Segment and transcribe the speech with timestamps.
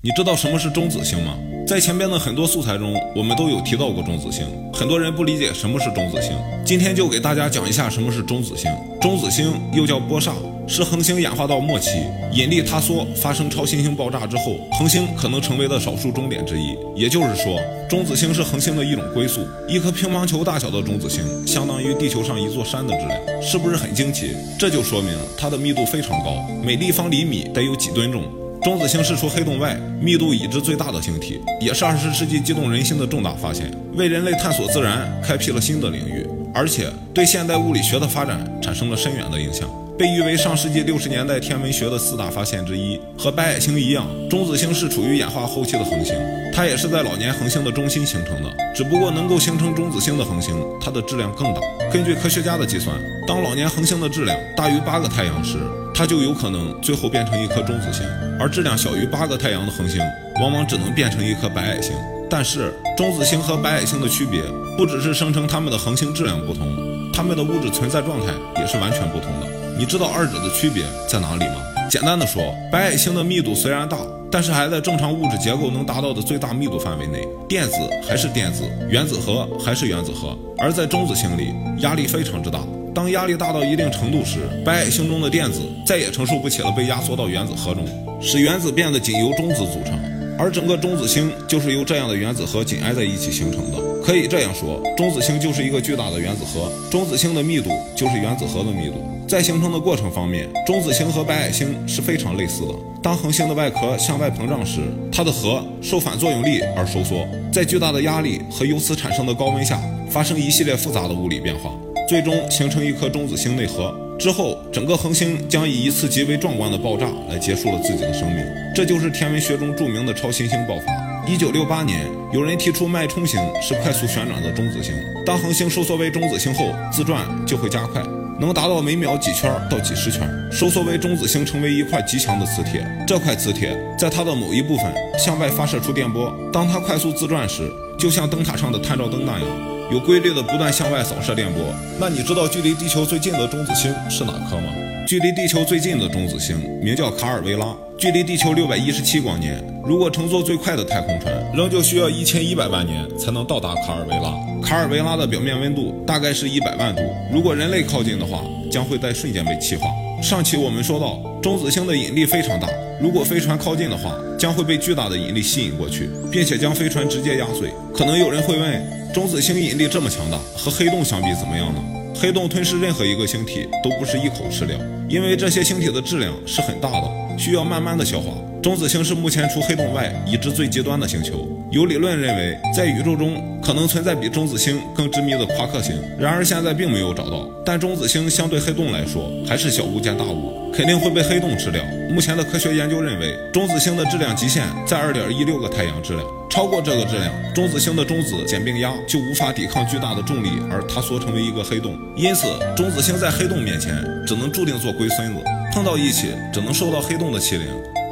[0.00, 1.36] 你知道什么是中子星吗？
[1.66, 4.46] 在前边的很多素材中，我们都有提到过中子星。
[4.72, 6.30] 很多人不理解什么是中子星，
[6.64, 8.70] 今天就给大家讲一下什么是中子星。
[9.00, 10.34] 中子星又叫波煞，
[10.68, 11.90] 是恒星演化到末期，
[12.32, 16.76] 引力塌缩发生超新星爆炸之后，恒星可能成为的少数终点之一。
[16.94, 17.60] 也就是说，
[17.90, 19.40] 中子星是恒星的一种归宿。
[19.66, 24.30] 一颗乒乓球大小的中子星，相当于地球上一座山的质量，是不是很惊奇？
[24.56, 28.22] 这就说明它的密度非常高，每立方厘米得有几吨重。
[28.62, 43.00] 中子星是除黑洞外密度已知最大的星体，也是二十世纪激动人心的重大发现，为人类探索自然开辟了新的领域，而且对现代物理学的发展产生了深远的影响，被誉为上世纪六十年代天文学的四大发现之一。
[43.16, 46.14] 和白矮星一样，中子星是处于演化后期的恒星，
[46.52, 48.52] 它也是在老年恒星的中心形成的。
[48.74, 51.60] 只不过能够形成中子星的恒星，它的质量更大。
[51.92, 55.58] 根据科学家的计算，当老年恒星的质量大于八个太阳时，
[55.98, 58.06] 它就有可能最后变成一颗中子星，
[58.38, 60.00] 而质量小于八个太阳的恒星，
[60.40, 61.92] 往往只能变成一颗白矮星。
[62.30, 64.40] 但是，中子星和白矮星的区别，
[64.76, 66.68] 不只是声称它们的恒星质量不同，
[67.12, 69.46] 它们的物质存在状态也是完全不同的。
[69.76, 71.56] 你知道二者的区别在哪里吗？
[71.90, 73.98] 简单的说，白矮星的密度虽然大，
[74.30, 77.72] 但是还在正常物质结构能达到的最大密度范围内，电子
[78.08, 80.38] 还是电子，原子核还是原子核。
[80.58, 82.60] 而在中子星里，压力非常之大。
[82.98, 87.84] 当压力大到一定程度时，白矮星中的电子再也承受不起了，被压缩到原子核中，
[88.20, 89.96] 使原子变得仅由中子组成。
[90.36, 93.78] 而整个中子星就是由这样的原子核紧挨在一起形成的。
[94.04, 98.94] 可以这样说，中子星就是一个巨大的原子核，中子星的密度就是原子核的密度。
[99.28, 102.74] 在形成的过程方面，中子星和白矮星是非常类似的。
[103.00, 104.80] 当恒星的外壳向外膨胀时，
[105.12, 111.70] 它的核受反作用力而收缩，在巨大的压力和由此产生的高温下，发生一系列复杂的物理变化。
[112.08, 118.42] 最终形成一颗中子星内核之后，整个恒星将以一次极为壮观的爆炸来结束了自己的生命。
[118.74, 121.30] 这就是天文学中著名的超新星爆发。
[121.30, 122.00] 一九六八年，
[122.32, 124.94] 有人提出脉冲星是快速旋转的中子星。
[125.26, 128.02] 当恒星收缩为中子星后，自转就会加快，
[128.40, 130.26] 能达到每秒几圈到几十圈。
[130.50, 136.34] 收缩为中子星成为一块极强的磁铁，这块磁铁在它的某一部分向外发射出电波。
[136.52, 139.77] 当它快速自转时，就像灯塔上的探照灯那样。
[139.90, 141.62] 有规律的不断向外扫射电波。
[141.98, 144.72] 那你知道距离地球最近的中子星是哪颗吗？
[145.06, 149.64] 距离地球最近的中子星名叫卡尔维拉，距离地球六百一十七光年。
[149.82, 154.34] 如果乘坐最快的太空船，仍旧需要一千一百万年才能到达卡尔维拉。
[154.62, 157.00] 卡尔维拉的表面温度大概是一百万度，
[157.32, 159.88] 如果人类靠近的话，将会在瞬间被气化。
[160.22, 162.68] 上期我们说到，中子星的引力非常大，
[163.00, 167.70] 如果飞船靠近的话，将会被巨大的引力吸引过去，并且将飞船直接压碎。
[167.96, 168.98] 可能有人会问。
[169.12, 171.82] 中子星引力这么强大，和黑洞相比怎么样呢？
[172.14, 174.76] 黑洞吞噬任何一个星体都不是一口吃掉，
[175.08, 178.32] 因为这些星体的质量是很大的，需要慢慢的消化。
[178.60, 181.48] 中子星是目前除黑洞外已知最极端的星球。
[181.70, 187.48] 有理论认为，在宇宙中可能存在比中子星更致密的夸克星，然而现在并没有找到。
[187.64, 191.84] 但中子星相对黑洞来说还是小巫见大巫，肯定会被黑洞吃掉。
[192.10, 196.26] 目前的科学研究认为，中子星的质量极限在二点一六个太阳质量。
[196.50, 201.96] 超过这个质量，中子星的中子简并压就无法抵抗巨大的重力而塌缩成为一个黑洞。
[202.16, 203.94] 因此，中子星在黑洞面前
[204.26, 205.44] 只能注定做龟孙子，
[205.78, 207.68] 碰到一起只能受到黑洞的欺凌，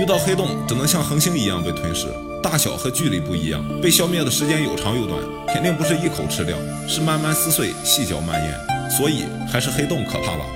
[0.00, 2.06] 遇到黑洞只能像恒星一样被吞噬。
[2.42, 6.56] 大小和距离不一样，被消灭的时间有长有短，肯定不是一口吃掉，
[6.88, 8.90] 是慢慢撕碎、细嚼慢咽。
[8.90, 10.46] 所以，还是黑洞可怕吧。